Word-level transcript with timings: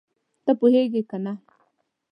ته 0.45 0.51
پوهېږې 0.59 1.01
که 1.09 1.17
نه؟ 1.23 1.33